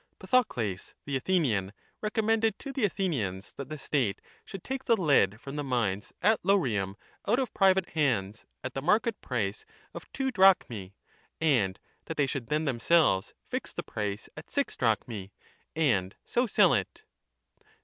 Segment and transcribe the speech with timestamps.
[0.17, 4.99] Pythocles, the Athenian, recommended to the Athe 15 nians that the state should take the
[4.99, 6.95] lead from the mines at Laurium
[7.27, 10.95] out of private hands at the market price of two drachmae
[11.39, 15.29] and that they should then themselves fix the price at six drachmae
[15.75, 17.03] and so sell it.